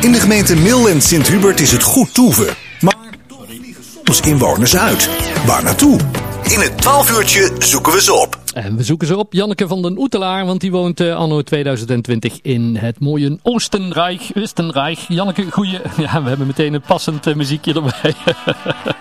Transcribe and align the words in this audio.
In 0.00 0.12
de 0.12 0.20
gemeente 0.20 0.56
Mil 0.56 0.88
en 0.88 1.00
Sint-Hubert 1.00 1.60
is 1.60 1.72
het 1.72 1.82
goed 1.82 2.14
toeven. 2.14 2.54
Maar 2.80 2.94
toch 3.26 3.44
vliegen 3.46 3.84
soms 3.84 4.20
inwoners 4.20 4.76
uit. 4.76 5.10
Waar 5.46 5.64
naartoe? 5.64 5.98
In 6.42 6.60
het 6.60 6.78
12 6.78 7.18
uurtje 7.18 7.50
zoeken 7.58 7.92
we 7.92 8.02
ze 8.02 8.12
op. 8.12 8.38
En 8.54 8.76
we 8.76 8.82
zoeken 8.82 9.06
ze 9.06 9.16
op, 9.16 9.32
Janneke 9.32 9.68
van 9.68 9.82
den 9.82 9.98
Oetelaar, 9.98 10.46
want 10.46 10.60
die 10.60 10.70
woont 10.70 11.00
uh, 11.00 11.16
anno 11.16 11.42
2020 11.42 12.40
in 12.42 12.76
het 12.76 13.00
mooie 13.00 13.38
Oostenrijk. 13.42 14.20
Oostenrijk. 14.34 14.98
Janneke, 15.08 15.50
goeie... 15.50 15.80
Ja, 15.96 16.22
we 16.22 16.28
hebben 16.28 16.46
meteen 16.46 16.74
een 16.74 16.82
passend 16.86 17.26
uh, 17.26 17.34
muziekje 17.34 17.74
erbij. 17.74 18.14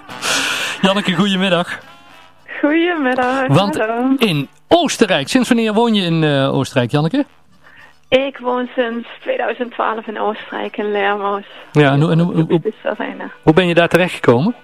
Janneke, 0.81 1.13
goedemiddag. 1.13 1.79
Goedemiddag. 2.61 3.47
Want 3.47 3.77
hallo. 3.77 4.15
in 4.17 4.47
Oostenrijk, 4.67 5.27
sinds 5.27 5.47
wanneer 5.47 5.73
woon 5.73 5.93
je 5.93 6.01
in 6.01 6.23
uh, 6.23 6.53
Oostenrijk, 6.53 6.91
Janneke? 6.91 7.25
Ik 8.09 8.37
woon 8.37 8.69
sinds 8.75 9.07
2012 9.21 10.07
in 10.07 10.19
Oostenrijk, 10.19 10.77
in 10.77 10.91
Lermoos. 10.91 11.45
Ja, 11.71 11.91
en, 11.91 12.01
hoe, 12.01 12.11
en 12.11 12.19
hoe, 12.19 12.33
hoe, 12.33 13.23
hoe 13.43 13.53
ben 13.53 13.67
je 13.67 13.73
daar 13.73 13.87
terechtgekomen? 13.87 14.55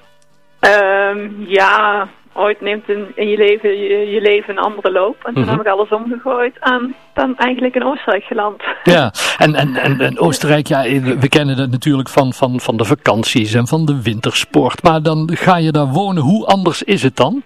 Um, 0.60 1.46
ja, 1.48 2.08
ooit 2.34 2.62
neemt 2.62 2.90
in, 2.90 3.12
in 3.16 3.28
je 3.28 3.38
leven 3.38 3.70
je, 3.70 4.10
je, 4.10 4.22
leven 4.22 4.58
een 4.58 4.64
andere 4.64 4.92
loop. 4.92 5.16
En 5.24 5.34
toen 5.34 5.44
-hmm. 5.44 5.52
heb 5.52 5.62
ik 5.62 5.68
alles 5.68 5.90
omgegooid 5.90 6.58
en 6.60 6.96
ben 7.14 7.36
eigenlijk 7.38 7.76
in 7.76 7.84
Oostenrijk 7.84 8.24
geland. 8.24 8.64
Ja, 8.84 9.14
en, 9.38 9.56
en, 9.56 9.76
en, 9.76 10.02
en 10.02 10.20
Oostenrijk, 10.20 10.68
ja, 10.68 10.82
we 11.20 11.30
kennen 11.30 11.58
het 11.58 11.72
natuurlijk 11.72 12.10
van, 12.10 12.34
van, 12.34 12.60
van 12.60 12.78
de 12.78 12.86
vakanties 12.86 13.54
en 13.54 13.68
van 13.68 13.86
de 13.86 14.02
wintersport. 14.02 14.84
Maar 14.84 15.02
dan 15.02 15.30
ga 15.34 15.58
je 15.58 15.72
daar 15.72 15.88
wonen. 15.88 16.24
Hoe 16.24 16.46
anders 16.46 16.84
is 16.84 17.04
het 17.04 17.16
dan? 17.16 17.44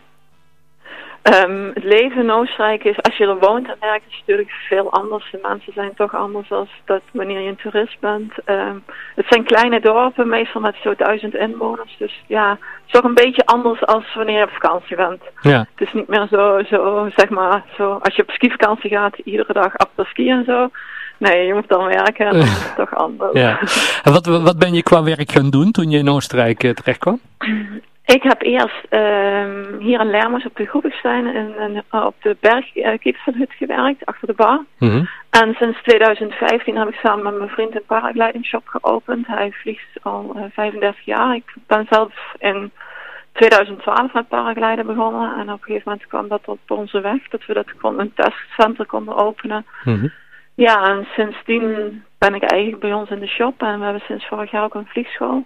Um, 1.23 1.71
het 1.73 1.83
leven 1.83 2.21
in 2.21 2.31
Oostenrijk 2.31 2.83
is, 2.83 3.01
als 3.01 3.17
je 3.17 3.25
er 3.25 3.39
woont 3.39 3.67
en 3.67 3.75
werkt, 3.79 4.05
is 4.09 4.17
natuurlijk 4.19 4.49
veel 4.49 4.91
anders. 4.91 5.31
De 5.31 5.39
mensen 5.41 5.73
zijn 5.73 5.93
toch 5.95 6.15
anders 6.15 6.51
als 6.51 6.69
dat 6.85 7.01
wanneer 7.11 7.39
je 7.39 7.49
een 7.49 7.55
toerist 7.55 7.99
bent. 7.99 8.33
Um, 8.45 8.83
het 9.15 9.25
zijn 9.29 9.43
kleine 9.43 9.79
dorpen, 9.79 10.29
meestal 10.29 10.61
met 10.61 10.75
zo'n 10.83 10.93
duizend 10.97 11.35
inwoners. 11.35 11.95
Dus 11.97 12.23
ja, 12.27 12.49
het 12.49 12.59
is 12.85 12.91
toch 12.91 13.03
een 13.03 13.13
beetje 13.13 13.45
anders 13.45 13.85
als 13.85 14.15
wanneer 14.15 14.37
je 14.37 14.43
op 14.43 14.49
vakantie 14.49 14.95
bent. 14.95 15.21
Ja. 15.41 15.59
Het 15.75 15.87
is 15.87 15.93
niet 15.93 16.07
meer 16.07 16.27
zo, 16.31 16.63
zo, 16.69 17.09
zeg 17.15 17.29
maar, 17.29 17.63
zo, 17.77 17.99
als 18.01 18.15
je 18.15 18.21
op 18.21 18.31
skivakantie 18.31 18.89
gaat, 18.89 19.17
iedere 19.17 19.53
dag 19.53 19.73
ski 19.97 20.29
en 20.29 20.43
zo. 20.45 20.69
Nee, 21.17 21.45
je 21.45 21.53
moet 21.53 21.67
dan 21.67 21.85
werken 21.85 22.25
en 22.25 22.31
dan 22.31 22.41
is 22.41 22.73
toch 22.75 22.95
anders. 22.95 23.33
Ja. 23.33 23.59
En 24.03 24.11
wat, 24.11 24.25
wat 24.25 24.59
ben 24.59 24.73
je 24.73 24.83
qua 24.83 25.03
werk 25.03 25.31
gaan 25.31 25.49
doen 25.49 25.71
toen 25.71 25.89
je 25.89 25.97
in 25.97 26.09
Oostenrijk 26.09 26.63
uh, 26.63 26.71
terecht 26.71 26.99
kwam? 26.99 27.19
Ik 28.15 28.23
heb 28.23 28.41
eerst 28.41 28.85
um, 28.89 29.79
hier 29.79 29.99
in 29.99 30.09
Lermos 30.09 30.45
op 30.45 30.55
de 30.55 30.65
Groepigstein 30.65 31.35
en, 31.35 31.57
en 31.57 31.83
uh, 31.91 32.05
op 32.05 32.15
de 32.21 32.37
bergkipselhut 32.39 33.51
uh, 33.51 33.57
gewerkt, 33.57 34.05
achter 34.05 34.27
de 34.27 34.33
bar. 34.33 34.65
Mm 34.77 34.89
-hmm. 34.89 35.09
En 35.29 35.53
sinds 35.53 35.81
2015 35.83 36.77
heb 36.77 36.87
ik 36.87 36.99
samen 37.03 37.23
met 37.23 37.37
mijn 37.37 37.49
vriend 37.49 37.75
een 37.75 37.85
paraglidingshop 37.85 38.67
geopend. 38.67 39.27
Hij 39.27 39.51
vliegt 39.51 39.87
al 40.01 40.33
uh, 40.35 40.43
35 40.51 41.05
jaar. 41.05 41.35
Ik 41.35 41.53
ben 41.67 41.85
zelf 41.89 42.13
in 42.39 42.71
2012 43.31 44.13
met 44.13 44.27
paragliden 44.27 44.85
begonnen. 44.85 45.33
En 45.37 45.51
op 45.51 45.59
een 45.59 45.65
gegeven 45.65 45.91
moment 45.91 46.07
kwam 46.07 46.27
dat 46.27 46.47
op 46.47 46.59
onze 46.67 47.01
weg, 47.01 47.27
dat 47.27 47.45
we 47.45 47.53
dat 47.53 47.77
kon, 47.77 47.99
een 47.99 48.13
testcenter 48.13 48.85
konden 48.85 49.15
openen. 49.15 49.65
Mm 49.83 49.99
-hmm. 49.99 50.11
Ja, 50.55 50.83
en 50.83 51.07
sindsdien 51.15 52.03
ben 52.17 52.35
ik 52.35 52.43
eigenlijk 52.43 52.81
bij 52.81 52.93
ons 52.93 53.09
in 53.09 53.19
de 53.19 53.27
shop. 53.27 53.61
En 53.61 53.77
we 53.77 53.83
hebben 53.83 54.03
sinds 54.05 54.27
vorig 54.27 54.51
jaar 54.51 54.63
ook 54.63 54.75
een 54.75 54.89
vliegschool. 54.91 55.45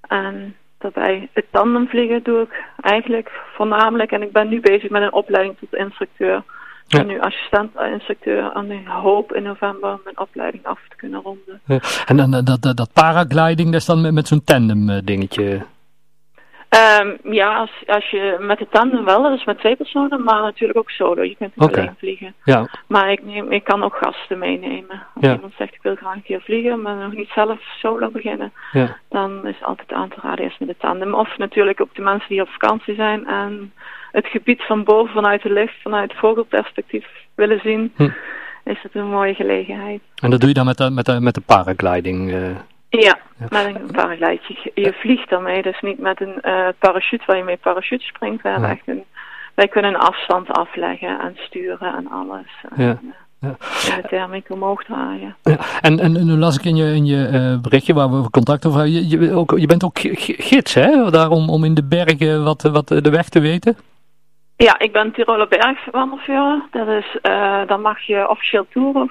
En 0.00 0.56
daarbij 0.78 1.28
het 1.32 1.44
tandemvliegen 1.50 2.22
doe 2.22 2.40
ik 2.40 2.64
eigenlijk 2.80 3.30
voornamelijk. 3.54 4.12
En 4.12 4.22
ik 4.22 4.32
ben 4.32 4.48
nu 4.48 4.60
bezig 4.60 4.90
met 4.90 5.02
een 5.02 5.12
opleiding 5.12 5.56
tot 5.58 5.74
instructeur. 5.74 6.42
Ja. 6.86 6.98
En 6.98 7.06
nu 7.06 7.20
assistent-instructeur. 7.20 8.52
En 8.52 8.70
ik 8.70 8.86
hoop 8.86 9.34
in 9.34 9.42
november 9.42 9.98
mijn 10.04 10.18
opleiding 10.18 10.66
af 10.66 10.80
te 10.88 10.96
kunnen 10.96 11.20
ronden. 11.22 11.60
Ja. 11.64 11.80
En 12.06 12.16
dan 12.16 12.30
dat, 12.30 12.62
dat, 12.62 12.76
dat 12.76 12.92
paragliding, 12.92 13.70
dat 13.70 13.80
is 13.80 13.86
dan 13.86 14.00
met, 14.00 14.12
met 14.12 14.28
zo'n 14.28 14.44
tandem 14.44 14.88
uh, 14.90 14.96
dingetje? 15.04 15.62
Um, 16.70 17.32
ja, 17.32 17.56
als, 17.56 17.70
als 17.86 18.10
je 18.10 18.36
met 18.40 18.58
de 18.58 18.66
tandem 18.70 19.04
wel, 19.04 19.22
dat 19.22 19.32
is 19.32 19.44
met 19.44 19.58
twee 19.58 19.76
personen, 19.76 20.22
maar 20.22 20.42
natuurlijk 20.42 20.78
ook 20.78 20.90
solo. 20.90 21.22
Je 21.22 21.36
kunt 21.36 21.52
okay. 21.56 21.82
alleen 21.82 21.94
vliegen. 21.98 22.34
Ja. 22.44 22.68
Maar 22.86 23.10
ik, 23.10 23.24
neem, 23.24 23.52
ik 23.52 23.64
kan 23.64 23.82
ook 23.82 23.96
gasten 23.96 24.38
meenemen. 24.38 25.02
Als 25.14 25.24
ja. 25.24 25.34
iemand 25.34 25.52
zegt 25.58 25.74
ik 25.74 25.82
wil 25.82 25.94
graag 25.94 26.14
een 26.14 26.22
keer 26.22 26.40
vliegen, 26.40 26.82
maar 26.82 26.96
nog 26.96 27.12
niet 27.12 27.30
zelf 27.34 27.60
solo 27.80 28.10
beginnen, 28.10 28.52
ja. 28.72 28.96
dan 29.08 29.46
is 29.46 29.62
altijd 29.62 29.92
aan 29.92 30.08
te 30.08 30.16
raden 30.22 30.44
eerst 30.44 30.60
met 30.60 30.68
de 30.68 30.76
tandem. 30.78 31.14
Of 31.14 31.38
natuurlijk 31.38 31.80
ook 31.80 31.94
de 31.94 32.02
mensen 32.02 32.28
die 32.28 32.40
op 32.40 32.48
vakantie 32.48 32.94
zijn 32.94 33.26
en 33.26 33.72
het 34.12 34.26
gebied 34.26 34.62
van 34.62 34.84
boven 34.84 35.14
vanuit 35.14 35.42
de 35.42 35.52
lucht, 35.52 35.82
vanuit 35.82 36.14
vogelperspectief 36.14 37.06
willen 37.34 37.60
zien, 37.60 37.92
hm. 37.96 38.10
is 38.64 38.82
het 38.82 38.94
een 38.94 39.10
mooie 39.10 39.34
gelegenheid. 39.34 40.00
En 40.22 40.30
dat 40.30 40.40
doe 40.40 40.48
je 40.48 40.54
dan 40.54 40.66
met 40.66 40.76
de, 40.76 40.90
met 40.90 41.06
de, 41.06 41.20
met 41.20 41.34
de 41.34 41.42
paragliding? 41.46 42.32
Uh... 42.32 42.50
Ja, 42.90 43.18
ja, 43.38 43.46
met 43.50 43.74
een 43.74 43.90
paraglidje. 43.92 44.70
Je 44.74 44.92
vliegt 44.92 45.30
daarmee, 45.30 45.62
dus 45.62 45.80
niet 45.80 45.98
met 45.98 46.20
een 46.20 46.38
uh, 46.42 46.68
parachute 46.78 47.24
waar 47.26 47.36
je 47.36 47.42
mee 47.44 47.56
parachute 47.56 48.04
springt. 48.04 48.42
We 48.42 48.48
hebben 48.48 48.68
Ja. 48.68 48.74
echt 48.74 48.88
een, 48.88 49.04
wij 49.54 49.68
kunnen 49.68 49.94
een 49.94 50.00
afstand 50.00 50.48
afleggen 50.50 51.20
en 51.20 51.32
sturen 51.36 51.94
en 51.96 52.08
alles. 52.10 52.46
En, 52.76 52.84
Ja. 52.84 52.98
Ja. 53.40 53.48
en 53.94 54.02
de 54.02 54.08
thermiek 54.08 54.50
omhoog 54.50 54.84
draaien. 54.84 55.36
Ja. 55.42 55.56
En, 55.80 55.98
en, 56.00 56.16
en 56.16 56.26
nu 56.26 56.32
las 56.36 56.56
ik 56.58 56.64
in 56.64 56.76
je, 56.76 56.94
in 56.94 57.06
je 57.06 57.28
uh, 57.32 57.60
berichtje 57.60 57.94
waar 57.94 58.10
we 58.22 58.30
contact 58.30 58.66
over 58.66 58.80
hebben, 58.80 59.08
je, 59.08 59.18
je, 59.20 59.32
ook, 59.32 59.58
je 59.58 59.66
bent 59.66 59.84
ook 59.84 59.98
gids 60.38 60.74
hè, 60.74 61.10
daarom 61.10 61.48
om 61.50 61.64
in 61.64 61.74
de 61.74 61.84
bergen 61.84 62.44
wat, 62.44 62.62
wat 62.62 62.88
de 62.88 63.10
weg 63.10 63.28
te 63.28 63.40
weten? 63.40 63.76
Ja, 64.58 64.78
ik 64.78 64.92
ben 64.92 65.12
Tiroler 65.12 65.48
Bergwandelführer. 65.48 66.62
Dat 66.70 66.88
is, 66.88 67.16
uh, 67.22 67.66
dan 67.66 67.80
mag 67.80 68.00
je 68.00 68.28
officieel 68.28 68.66
toeren 68.70 69.08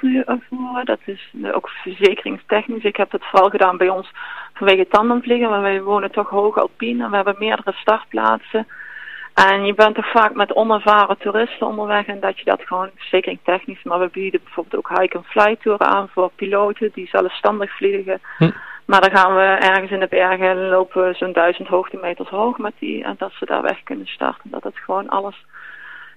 voeren. 0.49 0.85
Dat 0.85 0.99
is 1.05 1.31
ook 1.51 1.69
verzekeringstechnisch. 1.69 2.83
Ik 2.83 2.95
heb 2.95 3.11
het 3.11 3.25
vooral 3.25 3.49
gedaan 3.49 3.77
bij 3.77 3.89
ons 3.89 4.11
vanwege 4.53 4.87
tandemvliegen, 4.87 5.49
maar 5.49 5.61
wij 5.61 5.81
wonen 5.81 6.11
toch 6.11 6.29
hoog 6.29 6.57
alpien 6.57 7.01
en 7.01 7.09
we 7.09 7.15
hebben 7.15 7.35
meerdere 7.39 7.71
startplaatsen. 7.73 8.67
En 9.33 9.65
je 9.65 9.73
bent 9.73 9.95
toch 9.95 10.11
vaak 10.11 10.33
met 10.33 10.55
onervaren 10.55 11.17
toeristen 11.17 11.67
onderweg 11.67 12.05
en 12.05 12.19
dat 12.19 12.37
je 12.37 12.45
dat 12.45 12.61
gewoon 12.65 12.89
verzekeringstechnisch, 12.95 13.83
maar 13.83 13.99
we 13.99 14.09
bieden 14.11 14.41
bijvoorbeeld 14.43 14.85
ook 14.85 14.99
hike-and-fly 14.99 15.55
toeren 15.55 15.87
aan 15.87 16.09
voor 16.09 16.31
piloten 16.35 16.91
die 16.93 17.07
zelfstandig 17.07 17.75
vliegen. 17.75 18.19
Hm. 18.37 18.49
Maar 18.87 19.01
dan 19.01 19.17
gaan 19.17 19.35
we 19.35 19.41
ergens 19.41 19.91
in 19.91 19.99
de 19.99 20.07
bergen 20.09 20.67
lopen 20.67 21.15
zo'n 21.15 21.33
duizend 21.33 21.67
hoogtemeters 21.67 22.29
hoog 22.29 22.57
met 22.57 22.73
die. 22.79 23.03
En 23.03 23.15
dat 23.17 23.31
ze 23.31 23.45
daar 23.45 23.61
weg 23.61 23.83
kunnen 23.83 24.07
starten. 24.07 24.49
Dat 24.49 24.63
het 24.63 24.77
gewoon 24.77 25.09
alles, 25.09 25.45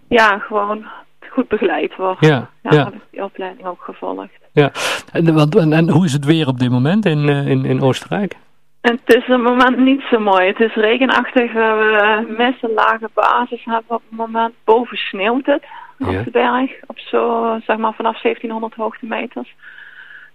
ja, 0.08 0.38
gewoon 0.38 0.86
goed 1.28 1.48
begeleid 1.48 1.97
wordt. 1.97 2.26
Ja, 2.26 2.48
ja. 2.62 2.70
ja. 2.70 2.84
heb 2.84 2.94
ik 2.94 3.00
die 3.10 3.25
opleiding 3.25 3.66
ook 3.66 3.82
gevolgd. 3.82 4.31
Ja, 4.53 4.70
en, 5.12 5.34
want, 5.34 5.56
en, 5.56 5.72
en 5.72 5.88
hoe 5.91 6.04
is 6.04 6.12
het 6.12 6.25
weer 6.25 6.47
op 6.47 6.58
dit 6.58 6.70
moment 6.70 7.06
in, 7.06 7.28
uh, 7.28 7.47
in, 7.47 7.64
in 7.64 7.82
Oostenrijk? 7.82 8.36
En 8.81 9.00
het 9.04 9.16
is 9.16 9.22
op 9.22 9.28
het 9.28 9.42
moment 9.42 9.76
niet 9.78 10.02
zo 10.10 10.19
mooi. 10.19 10.47
Het 10.47 10.60
is 10.60 10.75
regenachtig. 10.75 11.52
We 11.52 11.58
hebben 11.58 12.37
mist 12.37 12.62
een 12.62 12.72
lage 12.75 13.10
basis 13.14 13.64
hebben 13.64 13.97
op 13.97 14.02
het 14.08 14.19
moment. 14.19 14.54
Boven 14.64 14.97
sneeuwt 14.97 15.47
het 15.47 15.64
op 15.98 16.10
Ja. 16.10 16.22
de 16.22 16.31
berg. 16.31 16.70
Op 16.87 16.98
zo, 16.98 17.44
zeg 17.66 17.76
maar, 17.76 17.94
vanaf 17.94 18.20
1700 18.20 18.75
hoogtemeters. 18.75 19.54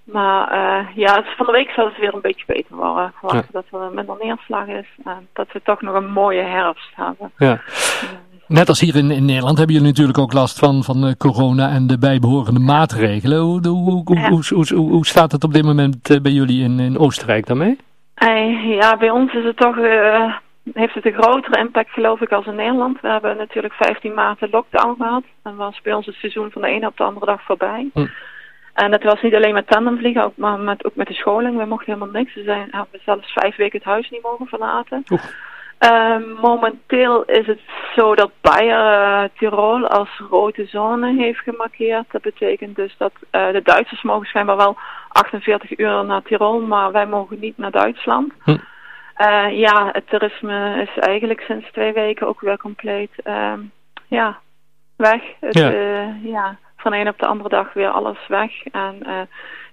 Maar 0.05 0.53
uh, 0.53 0.95
ja, 0.95 1.15
het, 1.15 1.25
van 1.37 1.45
de 1.45 1.51
week 1.51 1.69
zal 1.69 1.85
het 1.85 1.97
weer 1.97 2.13
een 2.13 2.21
beetje 2.21 2.45
beter 2.47 2.75
worden. 2.75 3.13
Ja. 3.27 3.43
dat 3.51 3.65
er 3.71 3.91
minder 3.93 4.15
neerslag 4.21 4.67
is. 4.67 4.87
En 5.03 5.27
dat 5.33 5.47
we 5.51 5.61
toch 5.63 5.81
nog 5.81 5.95
een 5.95 6.11
mooie 6.11 6.41
herfst 6.41 6.91
hebben. 6.95 7.31
Ja. 7.37 7.61
Net 8.47 8.69
als 8.69 8.79
hier 8.79 8.95
in, 8.95 9.11
in 9.11 9.25
Nederland 9.25 9.57
hebben 9.57 9.75
jullie 9.75 9.91
natuurlijk 9.91 10.17
ook 10.17 10.33
last 10.33 10.59
van, 10.59 10.83
van 10.83 11.05
uh, 11.05 11.11
corona 11.17 11.69
en 11.69 11.87
de 11.87 11.97
bijbehorende 11.97 12.59
maatregelen. 12.59 13.39
Hoe, 13.39 13.67
hoe, 13.67 14.03
hoe, 14.05 14.19
Ja. 14.19 14.29
hoe, 14.29 14.43
hoe, 14.49 14.65
hoe, 14.75 14.89
hoe 14.91 15.05
staat 15.05 15.31
het 15.31 15.43
op 15.43 15.53
dit 15.53 15.63
moment 15.63 16.09
uh, 16.09 16.21
bij 16.21 16.31
jullie 16.31 16.63
in, 16.63 16.79
in 16.79 16.97
Oostenrijk 16.97 17.45
daarmee? 17.45 17.77
Eh, 18.15 18.75
ja, 18.75 18.97
bij 18.97 19.09
ons 19.09 19.33
is 19.33 19.43
het 19.43 19.57
toch, 19.57 19.77
uh, 19.77 20.35
heeft 20.73 20.93
het 20.93 21.05
een 21.05 21.21
grotere 21.21 21.59
impact 21.59 21.89
geloof 21.89 22.21
ik 22.21 22.31
als 22.31 22.45
in 22.45 22.55
Nederland. 22.55 23.01
We 23.01 23.07
hebben 23.07 23.37
natuurlijk 23.37 23.73
15 23.73 24.13
maart 24.13 24.41
een 24.41 24.49
lockdown 24.51 24.95
gehad. 24.97 25.23
En 25.43 25.55
was 25.55 25.81
bij 25.81 25.93
ons 25.93 26.05
het 26.05 26.15
seizoen 26.15 26.51
van 26.51 26.61
de 26.61 26.67
ene 26.67 26.87
op 26.87 26.97
de 26.97 27.03
andere 27.03 27.25
dag 27.25 27.41
voorbij. 27.41 27.89
Hm. 27.93 28.05
En 28.75 28.91
dat 28.91 29.03
was 29.03 29.21
niet 29.21 29.35
alleen 29.35 29.53
met 29.53 29.67
tandemvliegen, 29.67 30.23
ook, 30.23 30.37
maar 30.37 30.59
met, 30.59 30.85
ook 30.85 30.95
met 30.95 31.07
de 31.07 31.13
scholing. 31.13 31.57
We 31.57 31.65
mochten 31.65 31.93
helemaal 31.93 32.13
niks. 32.13 32.33
We 32.33 32.43
zijn, 32.43 32.67
hebben 32.71 32.99
zelfs 33.05 33.31
vijf 33.33 33.55
weken 33.55 33.77
het 33.77 33.87
huis 33.87 34.09
niet 34.09 34.21
mogen 34.21 34.47
verlaten. 34.47 35.03
Uh, 35.79 36.17
momenteel 36.41 37.23
is 37.23 37.47
het 37.47 37.59
zo 37.95 38.15
dat 38.15 38.31
Bayer 38.41 39.23
uh, 39.23 39.29
Tirol 39.37 39.87
als 39.87 40.09
rode 40.29 40.65
zone 40.65 41.13
heeft 41.13 41.39
gemarkeerd. 41.39 42.05
Dat 42.11 42.21
betekent 42.21 42.75
dus 42.75 42.95
dat 42.97 43.11
uh, 43.31 43.51
de 43.51 43.61
Duitsers 43.63 44.01
mogen 44.01 44.27
schijnbaar 44.27 44.57
wel 44.57 44.77
48 45.07 45.77
uur 45.77 46.05
naar 46.05 46.21
Tirol, 46.21 46.61
maar 46.61 46.91
wij 46.91 47.05
mogen 47.05 47.39
niet 47.39 47.57
naar 47.57 47.71
Duitsland. 47.71 48.33
Hm. 48.43 48.49
Uh, 49.17 49.59
ja, 49.59 49.89
het 49.91 50.09
toerisme 50.09 50.81
is 50.81 51.03
eigenlijk 51.03 51.41
sinds 51.41 51.71
twee 51.71 51.93
weken 51.93 52.27
ook 52.27 52.41
weer 52.41 52.57
compleet 52.57 53.11
ehm, 53.23 53.59
ja, 54.07 54.39
weg. 54.95 55.21
Het, 55.39 55.53
Ja. 55.53 55.69
ja, 56.23 56.57
van 56.85 56.93
de 56.93 56.99
een 56.99 57.13
op 57.15 57.19
de 57.19 57.25
andere 57.25 57.49
dag 57.49 57.73
weer 57.73 57.89
alles 57.89 58.27
weg. 58.27 58.51
En 58.71 58.95
uh, 59.07 59.21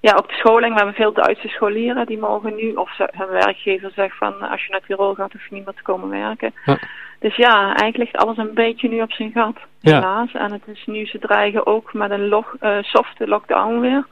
ja, 0.00 0.12
ook 0.14 0.28
de 0.28 0.34
scholing. 0.34 0.72
We 0.72 0.76
hebben 0.76 0.94
veel 0.94 1.12
Duitse 1.12 1.48
scholieren 1.48 2.06
die 2.06 2.18
mogen 2.18 2.54
nu, 2.54 2.72
of 2.74 2.94
ze, 2.94 3.08
hun 3.12 3.28
werkgever 3.28 3.90
zegt 3.94 4.16
van 4.16 4.40
als 4.40 4.64
je 4.64 4.70
naar 4.70 4.80
Tirol 4.86 5.14
gaat, 5.14 5.32
hoef 5.32 5.48
je 5.48 5.54
niet 5.54 5.64
meer 5.64 5.74
te 5.74 5.82
komen 5.82 6.08
werken. 6.08 6.54
Ja. 6.64 6.78
Dus 7.18 7.36
ja, 7.36 7.54
eigenlijk 7.62 7.96
ligt 7.96 8.16
alles 8.16 8.36
een 8.36 8.54
beetje 8.54 8.88
nu 8.88 9.00
op 9.02 9.12
zijn 9.12 9.32
gat, 9.32 9.56
Ja. 9.80 9.94
helaas. 9.94 10.32
En 10.32 10.52
het 10.52 10.66
is 10.66 10.82
nu, 10.86 11.06
ze 11.06 11.18
dreigen 11.18 11.66
ook 11.66 11.92
met 11.92 12.10
een 12.10 12.28
log, 12.28 12.54
uh, 12.60 12.76
softe 12.80 13.28
lockdown 13.28 13.80
weer. 13.80 14.06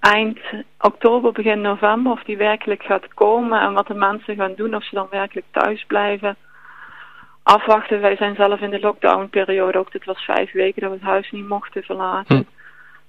eind 0.00 0.38
oktober, 0.80 1.32
begin 1.32 1.60
november, 1.60 2.12
of 2.12 2.22
die 2.22 2.36
werkelijk 2.36 2.82
gaat 2.82 3.14
komen 3.14 3.60
en 3.60 3.72
wat 3.72 3.86
de 3.86 3.94
mensen 3.94 4.36
gaan 4.36 4.54
doen, 4.56 4.74
of 4.74 4.84
ze 4.84 4.94
dan 4.94 5.06
werkelijk 5.10 5.46
thuis 5.50 5.84
blijven. 5.86 6.36
Afwachten, 7.42 8.00
wij 8.00 8.16
zijn 8.16 8.34
zelf 8.34 8.60
in 8.60 8.70
de 8.70 8.80
lockdown-periode 8.80 9.78
ook, 9.78 9.92
dit 9.92 10.04
was 10.04 10.24
vijf 10.24 10.52
weken 10.52 10.82
dat 10.82 10.90
we 10.90 10.96
het 10.96 11.06
huis 11.06 11.30
niet 11.30 11.48
mochten 11.48 11.82
verlaten. 11.82 12.36
Hm. 12.36 12.42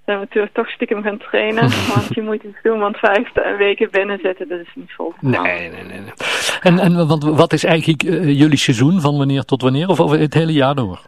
Zijn 0.05 0.19
we 0.19 0.23
natuurlijk 0.23 0.53
toch 0.53 0.69
stiekem 0.69 1.03
gaan 1.03 1.17
trainen, 1.17 1.69
want 1.95 2.07
je 2.09 2.21
moet 2.21 2.43
iets 2.43 2.61
doen, 2.63 2.79
want 2.79 2.97
vijf 2.97 3.31
weken 3.57 3.91
binnen 3.91 4.19
zitten, 4.21 4.47
dat 4.47 4.59
is 4.59 4.73
niet 4.75 4.91
vol. 4.91 5.13
Nee, 5.19 5.41
nee, 5.41 5.69
nee. 5.69 5.83
nee. 5.83 6.13
En, 6.61 6.79
en 6.79 7.07
want, 7.07 7.23
wat 7.23 7.53
is 7.53 7.63
eigenlijk 7.63 8.03
uh, 8.03 8.39
jullie 8.39 8.57
seizoen, 8.57 9.01
van 9.01 9.17
wanneer 9.17 9.43
tot 9.43 9.61
wanneer, 9.61 9.87
of 9.87 9.99
over 9.99 10.19
het 10.19 10.33
hele 10.33 10.53
jaar 10.53 10.75
door? 10.75 10.99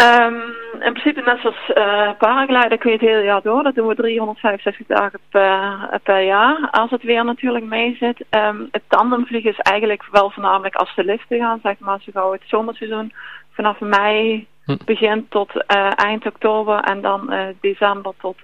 Um, 0.00 0.42
in 0.82 0.92
principe 0.92 1.20
net 1.20 1.40
zoals 1.40 1.70
uh, 1.74 2.10
paragliden 2.18 2.78
kun 2.78 2.90
je 2.90 2.96
het 2.96 3.06
hele 3.06 3.22
jaar 3.22 3.42
door. 3.42 3.62
Dat 3.62 3.74
doen 3.74 3.86
we 3.86 3.94
365 3.94 4.86
dagen 4.86 5.18
per, 5.30 6.00
per 6.02 6.22
jaar. 6.22 6.68
Als 6.70 6.90
het 6.90 7.02
weer 7.02 7.24
natuurlijk 7.24 7.64
mee 7.64 7.96
zit. 8.00 8.24
Um, 8.30 8.68
het 8.70 8.82
tandemvliegen 8.88 9.50
is 9.50 9.58
eigenlijk 9.58 10.08
wel 10.10 10.30
voornamelijk 10.30 10.74
als 10.74 10.94
de 10.94 11.04
liften 11.04 11.38
gaan. 11.38 11.60
Zeg 11.62 11.78
maar 11.78 12.00
zo 12.00 12.12
gauw 12.12 12.32
het 12.32 12.42
zomerseizoen 12.46 13.12
vanaf 13.52 13.80
mei 13.80 14.46
hm. 14.64 14.76
begint 14.84 15.30
tot 15.30 15.54
uh, 15.54 15.90
eind 15.94 16.26
oktober. 16.26 16.80
En 16.80 17.00
dan 17.00 17.32
uh, 17.32 17.46
december 17.60 18.12
tot 18.20 18.36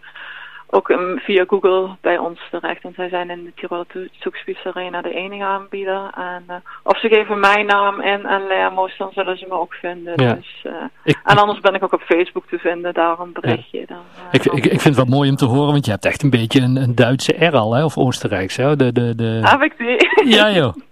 ook 0.72 0.90
um, 0.90 1.20
via 1.20 1.46
Google 1.48 1.90
bij 2.02 2.18
ons 2.18 2.40
terecht. 2.52 2.84
En 2.84 2.94
zij 2.96 3.10
zijn 3.10 3.30
in 3.30 3.44
de 3.44 3.52
Tirol 3.56 3.86
Zugspitz 4.12 4.64
de 4.64 5.14
enige 5.14 5.44
aanbieder. 5.44 6.10
En, 6.16 6.44
uh, 6.48 6.56
of 6.84 7.00
ze 7.00 7.08
geven 7.08 7.40
mijn 7.40 7.66
naam 7.66 8.02
in 8.02 8.26
en 8.26 8.48
Lermoos, 8.48 8.98
dan 8.98 9.12
zullen 9.14 9.38
ze 9.38 9.46
me 9.48 9.54
ook 9.54 9.74
vinden. 9.74 10.14
Ja. 10.24 10.34
Dus, 10.34 10.64
uh, 10.64 10.74
ik, 11.04 11.20
en 11.24 11.38
anders 11.38 11.60
ben 11.60 11.74
ik 11.74 11.84
ook 11.84 11.94
op 11.94 12.02
Facebook 12.02 12.46
te 12.48 12.58
vinden, 12.58 12.94
daar 12.94 13.20
een 13.20 13.34
berichtje. 13.34 13.80
Ja. 13.80 13.86
Dan, 13.86 13.98
ik, 14.32 14.46
ik, 14.46 14.66
ik, 14.66 14.82
vind 14.82 14.96
het 14.96 15.08
wel 15.08 15.18
mooi 15.18 15.30
om 15.30 15.36
te 15.36 15.46
horen, 15.46 15.72
want 15.72 15.86
je 15.86 15.92
hebt 15.92 16.06
echt 16.06 16.24
een 16.24 16.30
beetje 16.30 16.62
een, 16.62 16.76
een 16.76 16.96
Duitse 16.96 17.46
R 17.46 17.56
al, 17.56 17.74
hè? 17.74 17.84
of 17.84 17.98
Oostenrijkse. 17.98 18.62
Hè? 18.62 18.76
De, 18.76 18.92
de, 18.92 19.16
de... 19.16 19.40
Heb 19.44 19.62
ik 19.62 19.78
die? 19.78 20.28
Ja 20.38 20.52
joh. 20.52 20.76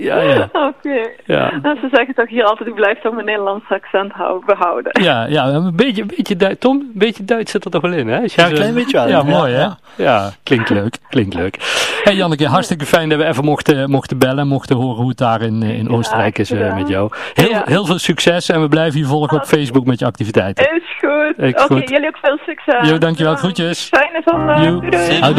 Ja, 0.00 0.20
ja. 0.20 0.42
Oké. 0.52 0.66
Okay. 0.66 1.16
Ja. 1.24 1.58
Nou, 1.62 1.78
ze 1.80 1.88
zeggen 1.92 2.14
toch 2.14 2.28
hier 2.28 2.44
altijd, 2.44 2.68
ik 2.68 2.74
blijf 2.74 3.00
toch 3.00 3.14
mijn 3.14 3.26
Nederlands 3.26 3.64
accent 3.68 4.12
houden, 4.12 4.46
behouden. 4.46 5.02
Ja, 5.02 5.26
ja 5.26 5.46
een 5.46 5.76
beetje, 5.76 6.02
een 6.02 6.12
beetje 6.16 6.36
Duits. 6.36 6.60
Tom, 6.60 6.76
een 6.76 6.92
beetje 6.94 7.24
Duits 7.24 7.50
zit 7.50 7.64
er 7.64 7.70
toch 7.70 7.82
wel 7.82 7.92
in, 7.92 8.08
hè? 8.08 8.18
ja, 8.24 8.46
een 8.46 8.54
klein 8.54 8.74
beetje 8.74 8.96
wel. 8.96 9.08
Ja, 9.08 9.22
mooi, 9.22 9.52
hè? 9.52 9.68
Ja, 9.96 10.30
klinkt 10.42 10.70
leuk, 10.70 10.96
klinkt 11.08 11.34
leuk. 11.34 11.56
Hey 12.02 12.14
Janneke, 12.14 12.46
hartstikke 12.46 12.86
fijn 12.86 13.08
dat 13.08 13.18
we 13.18 13.24
even 13.24 13.44
mochten, 13.44 13.90
mochten 13.90 14.18
bellen, 14.18 14.46
mochten 14.46 14.76
horen 14.76 14.96
hoe 14.96 15.08
het 15.08 15.18
daar 15.18 15.42
in, 15.42 15.62
in 15.62 15.90
Oostenrijk 15.90 16.38
is 16.38 16.50
uh, 16.50 16.74
met 16.74 16.88
jou. 16.88 17.10
Heel, 17.34 17.62
heel 17.64 17.86
veel 17.86 17.98
succes 17.98 18.48
en 18.48 18.60
we 18.60 18.68
blijven 18.68 19.00
je 19.00 19.06
volgen 19.06 19.36
op 19.36 19.44
Facebook 19.44 19.84
met 19.84 19.98
je 19.98 20.06
activiteiten. 20.06 20.64
Is 20.64 20.98
goed. 20.98 21.34
Oké, 21.36 21.62
okay, 21.62 21.84
jullie 21.84 22.08
ook 22.08 22.18
veel 22.22 22.38
succes. 22.46 22.88
Jo, 22.88 22.98
dankjewel. 22.98 23.34
Groetjes. 23.34 23.88
Fijne 23.88 24.22
zondag. 24.24 24.62
Doei. 24.62 25.34